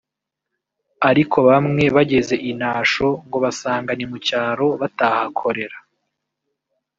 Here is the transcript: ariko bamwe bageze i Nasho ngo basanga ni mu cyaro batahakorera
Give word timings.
ariko 1.09 1.37
bamwe 1.49 1.83
bageze 1.95 2.35
i 2.49 2.51
Nasho 2.59 3.07
ngo 3.25 3.37
basanga 3.43 3.91
ni 3.99 4.05
mu 4.09 4.17
cyaro 4.27 4.67
batahakorera 4.81 5.77